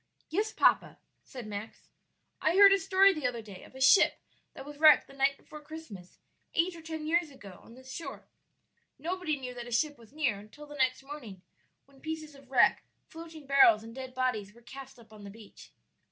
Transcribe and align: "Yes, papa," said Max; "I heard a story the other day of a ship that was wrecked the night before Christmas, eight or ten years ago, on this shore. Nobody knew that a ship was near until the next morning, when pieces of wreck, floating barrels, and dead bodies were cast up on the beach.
"Yes, 0.31 0.51
papa," 0.51 0.97
said 1.23 1.45
Max; 1.45 1.87
"I 2.41 2.55
heard 2.55 2.73
a 2.73 2.79
story 2.79 3.13
the 3.13 3.27
other 3.27 3.43
day 3.43 3.63
of 3.63 3.75
a 3.75 3.79
ship 3.79 4.19
that 4.55 4.65
was 4.65 4.79
wrecked 4.79 5.05
the 5.05 5.13
night 5.13 5.37
before 5.37 5.61
Christmas, 5.61 6.17
eight 6.55 6.75
or 6.75 6.81
ten 6.81 7.05
years 7.05 7.29
ago, 7.29 7.59
on 7.61 7.75
this 7.75 7.93
shore. 7.93 8.25
Nobody 8.97 9.37
knew 9.37 9.53
that 9.53 9.67
a 9.67 9.71
ship 9.71 9.99
was 9.99 10.11
near 10.11 10.39
until 10.39 10.65
the 10.65 10.73
next 10.73 11.03
morning, 11.03 11.43
when 11.85 12.01
pieces 12.01 12.33
of 12.33 12.49
wreck, 12.49 12.83
floating 13.09 13.45
barrels, 13.45 13.83
and 13.83 13.93
dead 13.93 14.15
bodies 14.15 14.55
were 14.55 14.63
cast 14.63 14.97
up 14.97 15.13
on 15.13 15.23
the 15.23 15.29
beach. 15.29 15.71